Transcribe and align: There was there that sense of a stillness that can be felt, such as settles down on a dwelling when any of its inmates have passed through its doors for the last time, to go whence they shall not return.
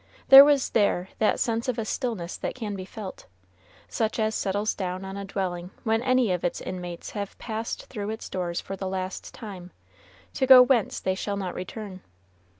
There 0.29 0.43
was 0.43 0.71
there 0.71 1.09
that 1.19 1.39
sense 1.39 1.67
of 1.67 1.77
a 1.77 1.85
stillness 1.85 2.35
that 2.35 2.55
can 2.55 2.75
be 2.75 2.85
felt, 2.85 3.27
such 3.87 4.17
as 4.17 4.33
settles 4.33 4.73
down 4.73 5.05
on 5.05 5.15
a 5.15 5.25
dwelling 5.25 5.69
when 5.83 6.01
any 6.01 6.31
of 6.31 6.43
its 6.43 6.59
inmates 6.59 7.11
have 7.11 7.37
passed 7.37 7.85
through 7.85 8.09
its 8.09 8.27
doors 8.27 8.59
for 8.59 8.75
the 8.75 8.87
last 8.87 9.31
time, 9.31 9.69
to 10.33 10.47
go 10.47 10.59
whence 10.63 10.99
they 10.99 11.13
shall 11.13 11.37
not 11.37 11.53
return. 11.53 12.01